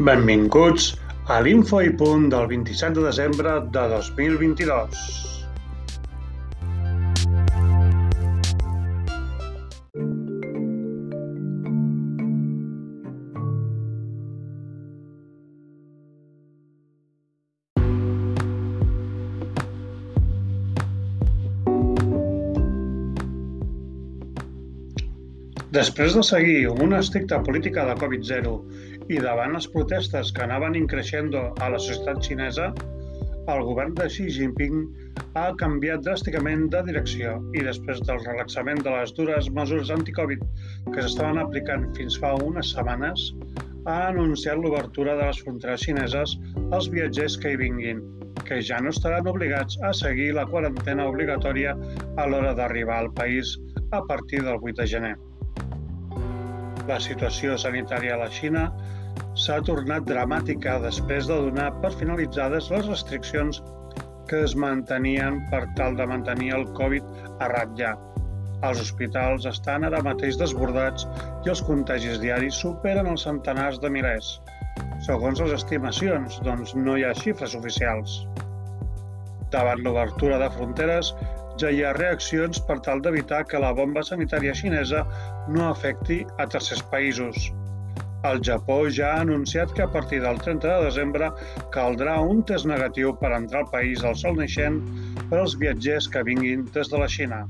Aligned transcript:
Benvinguts 0.00 0.86
a 1.28 1.40
l'Info 1.44 1.82
i 1.84 1.90
Punt 1.92 2.30
del 2.32 2.46
27 2.48 2.96
de 2.96 3.04
desembre 3.10 3.58
de 3.76 3.82
2022. 3.92 5.04
Després 25.72 26.12
de 26.16 26.22
seguir 26.28 26.68
una 26.68 26.98
estricta 27.00 27.38
política 27.44 27.84
de 27.88 27.94
Covid-0 28.00 28.50
i 29.08 29.18
davant 29.22 29.54
les 29.56 29.68
protestes 29.74 30.32
que 30.36 30.44
anaven 30.44 30.76
increixendo 30.78 31.48
a 31.60 31.70
la 31.74 31.78
societat 31.82 32.22
xinesa, 32.26 32.68
el 33.52 33.62
govern 33.66 33.94
de 33.98 34.06
Xi 34.14 34.28
Jinping 34.30 34.84
ha 35.40 35.48
canviat 35.58 36.04
dràsticament 36.06 36.68
de 36.74 36.82
direcció 36.86 37.34
i 37.58 37.64
després 37.66 38.02
del 38.06 38.22
relaxament 38.22 38.82
de 38.86 38.92
les 38.94 39.14
dures 39.16 39.48
mesures 39.56 39.90
anticovid 39.90 40.44
que 40.92 41.00
s'estaven 41.00 41.40
aplicant 41.42 41.88
fins 41.98 42.18
fa 42.22 42.34
unes 42.46 42.70
setmanes, 42.76 43.32
ha 43.90 43.98
anunciat 44.12 44.60
l'obertura 44.62 45.16
de 45.18 45.26
les 45.26 45.42
fronteres 45.42 45.82
xineses 45.88 46.36
als 46.70 46.88
viatgers 46.94 47.38
que 47.42 47.52
hi 47.52 47.60
vinguin, 47.64 48.04
que 48.46 48.60
ja 48.70 48.78
no 48.84 48.94
estaran 48.94 49.26
obligats 49.34 49.78
a 49.82 49.92
seguir 50.04 50.30
la 50.38 50.46
quarantena 50.46 51.08
obligatòria 51.10 51.74
a 52.16 52.30
l'hora 52.30 52.54
d'arribar 52.54 53.02
al 53.02 53.12
país 53.18 53.56
a 53.90 54.04
partir 54.06 54.44
del 54.46 54.62
8 54.62 54.78
de 54.82 54.90
gener. 54.94 55.16
La 56.88 56.98
situació 57.02 57.54
sanitària 57.62 58.16
a 58.16 58.20
la 58.24 58.30
Xina 58.36 58.62
s'ha 59.38 59.58
tornat 59.66 60.06
dramàtica 60.08 60.78
després 60.82 61.28
de 61.30 61.36
donar 61.44 61.68
per 61.82 61.92
finalitzades 62.00 62.70
les 62.72 62.88
restriccions 62.90 63.60
que 64.30 64.40
es 64.46 64.54
mantenien 64.64 65.38
per 65.52 65.62
tal 65.78 65.94
de 66.00 66.06
mantenir 66.10 66.50
el 66.56 66.66
Covid 66.78 67.06
a 67.44 67.50
ratlla. 67.52 67.92
Els 68.66 68.80
hospitals 68.82 69.46
estan 69.50 69.86
ara 69.88 70.02
mateix 70.06 70.38
desbordats 70.40 71.06
i 71.46 71.52
els 71.54 71.62
contagis 71.68 72.20
diaris 72.22 72.58
superen 72.64 73.10
els 73.12 73.26
centenars 73.28 73.80
de 73.82 73.90
milers. 73.96 74.32
Segons 75.06 75.42
les 75.42 75.54
estimacions, 75.58 76.38
doncs 76.46 76.74
no 76.78 76.96
hi 76.98 77.06
ha 77.06 77.14
xifres 77.18 77.56
oficials. 77.58 78.20
Davant 79.54 79.82
l'obertura 79.84 80.38
de 80.42 80.50
fronteres, 80.54 81.10
ja 81.60 81.70
hi 81.70 81.82
ha 81.84 81.92
reaccions 81.96 82.60
per 82.68 82.78
tal 82.86 83.02
d'evitar 83.04 83.42
que 83.50 83.60
la 83.64 83.72
bomba 83.80 84.04
sanitària 84.08 84.54
xinesa 84.60 85.02
no 85.48 85.68
afecti 85.68 86.22
a 86.38 86.46
tercers 86.54 86.82
països. 86.94 87.50
El 88.30 88.38
Japó 88.46 88.78
ja 88.96 89.08
ha 89.14 89.24
anunciat 89.26 89.72
que 89.74 89.82
a 89.82 89.90
partir 89.96 90.20
del 90.22 90.38
30 90.44 90.68
de 90.68 90.84
desembre 90.86 91.32
caldrà 91.74 92.20
un 92.22 92.44
test 92.52 92.70
negatiu 92.70 93.16
per 93.24 93.32
entrar 93.38 93.64
al 93.64 93.72
país 93.74 94.04
al 94.06 94.14
sol 94.22 94.38
naixent 94.38 94.78
per 95.28 95.42
als 95.42 95.58
viatgers 95.64 96.08
que 96.08 96.26
vinguin 96.30 96.68
des 96.78 96.92
de 96.92 97.02
la 97.02 97.10
Xina. 97.16 97.44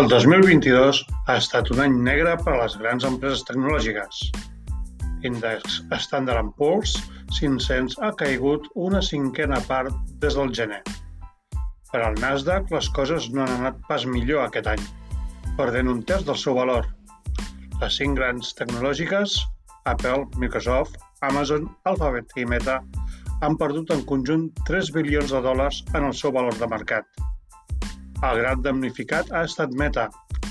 El 0.00 0.06
2022 0.08 1.02
ha 1.28 1.34
estat 1.36 1.68
un 1.74 1.82
any 1.84 1.96
negre 2.04 2.30
per 2.40 2.54
a 2.54 2.60
les 2.62 2.74
grans 2.80 3.04
empreses 3.04 3.42
tecnològiques. 3.44 4.20
L'índex 5.20 5.74
Standard 6.00 6.54
Poor's 6.56 6.94
500 7.36 7.98
ha 8.00 8.08
caigut 8.22 8.70
una 8.86 9.02
cinquena 9.04 9.58
part 9.66 9.92
des 10.22 10.38
del 10.38 10.54
gener. 10.56 10.78
Per 11.90 12.00
al 12.00 12.16
Nasdaq 12.22 12.72
les 12.72 12.88
coses 12.96 13.26
no 13.34 13.42
han 13.44 13.52
anat 13.58 13.82
pas 13.90 14.06
millor 14.08 14.46
aquest 14.46 14.70
any, 14.72 14.86
perdent 15.58 15.92
un 15.92 16.00
terç 16.08 16.24
del 16.30 16.40
seu 16.40 16.56
valor. 16.56 16.88
Les 17.82 17.98
cinc 18.00 18.16
grans 18.16 18.54
tecnològiques, 18.62 19.34
Apple, 19.92 20.22
Microsoft, 20.40 20.96
Amazon, 21.28 21.68
Alphabet 21.92 22.32
i 22.40 22.48
Meta, 22.48 22.78
han 23.44 23.60
perdut 23.60 23.92
en 23.92 24.00
conjunt 24.08 24.48
3 24.72 24.88
bilions 24.96 25.36
de 25.36 25.44
dòlars 25.44 25.84
en 25.92 26.08
el 26.08 26.16
seu 26.22 26.32
valor 26.32 26.56
de 26.56 26.70
mercat. 26.76 27.28
El 28.26 28.38
gran 28.38 28.60
damnificat 28.64 29.32
ha 29.34 29.40
estat 29.48 29.72
Meta. 29.78 30.04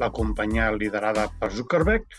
La 0.00 0.10
companyia 0.16 0.66
liderada 0.74 1.24
per 1.40 1.48
Zuckerberg 1.54 2.16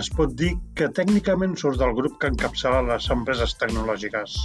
es 0.00 0.08
pot 0.18 0.32
dir 0.42 0.52
que 0.78 0.88
tècnicament 0.98 1.56
surt 1.62 1.82
del 1.82 1.92
grup 1.98 2.16
que 2.22 2.30
encapçala 2.32 2.84
les 2.92 3.10
empreses 3.16 3.56
tecnològiques. 3.60 4.38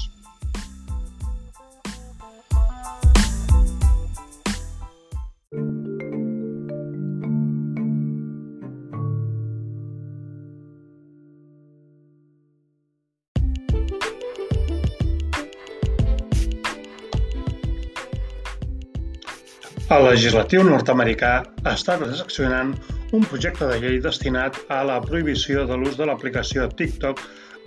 El 19.91 20.06
legislatiu 20.07 20.62
nord-americà 20.63 21.29
està 21.68 21.97
transaccionant 22.00 22.69
un 23.18 23.25
projecte 23.28 23.68
de 23.68 23.79
llei 23.81 23.97
destinat 24.00 24.56
a 24.72 24.78
la 24.88 25.02
prohibició 25.03 25.66
de 25.68 25.75
l'ús 25.81 25.97
de 26.00 26.06
l'aplicació 26.07 26.69
TikTok 26.79 27.19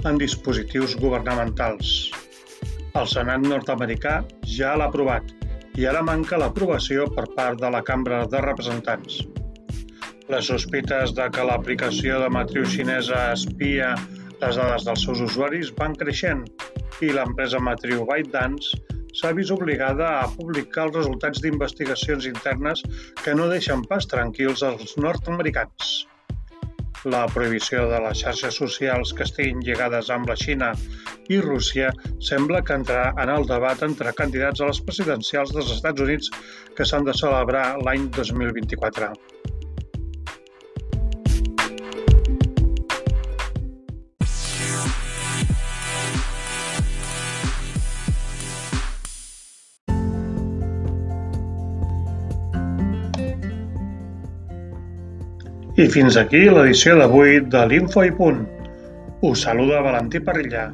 en 0.08 0.16
dispositius 0.22 0.94
governamentals. 1.02 1.90
El 2.96 3.10
Senat 3.12 3.44
nord-americà 3.44 4.14
ja 4.54 4.72
l'ha 4.72 4.86
aprovat 4.88 5.34
i 5.76 5.84
ara 5.90 6.00
manca 6.08 6.40
l'aprovació 6.40 7.04
per 7.12 7.26
part 7.36 7.60
de 7.60 7.68
la 7.76 7.84
Cambra 7.84 8.22
de 8.32 8.40
Representants. 8.46 9.20
Les 10.32 10.48
sospites 10.48 11.12
de 11.12 11.28
que 11.28 11.44
l'aplicació 11.44 12.22
de 12.24 12.32
matriu 12.32 12.64
xinesa 12.64 13.20
espia 13.34 13.92
les 14.40 14.56
dades 14.56 14.88
dels 14.88 15.04
seus 15.04 15.20
usuaris 15.28 15.76
van 15.76 15.92
creixent 16.00 16.46
i 17.04 17.12
l'empresa 17.12 17.60
matriu 17.60 18.08
ByteDance 18.08 18.93
s'ha 19.18 19.32
vist 19.36 19.54
obligada 19.54 20.08
a 20.20 20.30
publicar 20.38 20.88
els 20.88 20.98
resultats 20.98 21.42
d'investigacions 21.44 22.26
internes 22.30 22.82
que 23.22 23.36
no 23.38 23.50
deixen 23.52 23.84
pas 23.90 24.08
tranquils 24.10 24.64
els 24.66 24.96
nord-americans. 25.04 25.94
La 27.12 27.26
prohibició 27.28 27.82
de 27.90 27.98
les 28.00 28.22
xarxes 28.24 28.56
socials 28.62 29.12
que 29.16 29.26
estiguin 29.28 29.60
lligades 29.66 30.08
amb 30.14 30.30
la 30.30 30.38
Xina 30.40 30.70
i 31.28 31.40
Rússia 31.44 31.90
sembla 32.30 32.62
que 32.64 32.78
entrarà 32.80 33.12
en 33.22 33.32
el 33.34 33.44
debat 33.50 33.84
entre 33.84 34.16
candidats 34.20 34.64
a 34.64 34.70
les 34.72 34.80
presidencials 34.88 35.52
dels 35.56 35.72
Estats 35.76 36.06
Units 36.08 36.32
que 36.76 36.88
s'han 36.88 37.04
de 37.08 37.16
celebrar 37.20 37.66
l'any 37.84 38.08
2024. 38.16 39.12
I 55.74 55.88
fins 55.90 56.14
aquí 56.20 56.40
l'edició 56.54 56.92
d'avui 57.00 57.40
de 57.50 57.64
l'Info 57.66 58.04
i 58.06 58.12
Punt. 58.14 58.44
Us 59.26 59.42
saluda 59.42 59.80
Valentí 59.82 60.20
Parrillà. 60.22 60.68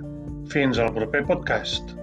Fins 0.52 0.76
al 0.82 0.92
proper 0.92 1.22
podcast. 1.30 1.94